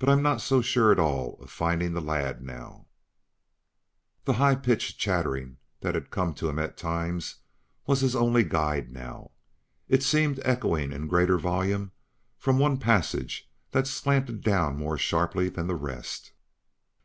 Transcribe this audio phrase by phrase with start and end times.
[0.00, 2.86] But I'm not so sure at all of findin' the lad now."
[4.24, 7.36] That high pitched chattering that had come to him at times
[7.86, 9.30] was his only guide now.
[9.88, 11.92] It seemed echoing in greater volume
[12.36, 16.32] from one passage that slanted down more sharply than the rest.